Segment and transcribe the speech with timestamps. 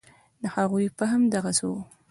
[0.41, 1.73] د هغوی فهم دغسې و.